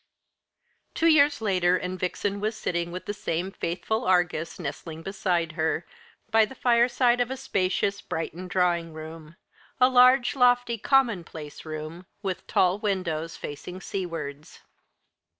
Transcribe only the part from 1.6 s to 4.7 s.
and Vixen was sitting with the same faithful Argus